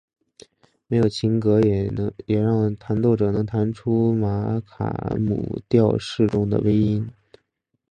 [0.87, 1.87] 没有琴格也
[2.41, 7.07] 让弹奏者能弹出玛卡姆调式中的微音。